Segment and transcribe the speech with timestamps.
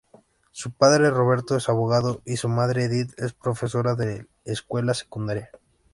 [0.49, 5.51] Su padre Roberto es abogado y su madre Edit es profesora de escuela secundaria.